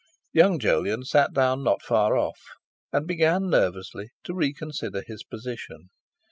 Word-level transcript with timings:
Young 0.33 0.57
Jolyon 0.57 1.03
sat 1.03 1.31
down 1.31 1.63
not 1.63 1.83
far 1.83 2.17
off, 2.17 2.39
and 2.91 3.05
began 3.07 3.51
nervously 3.51 4.09
to 4.23 4.33
reconsider 4.33 5.03
his 5.05 5.23
position. 5.23 5.91